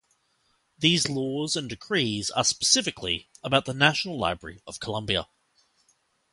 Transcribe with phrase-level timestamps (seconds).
[0.79, 5.27] These laws and decrees are specifically about the National Library of Colombia.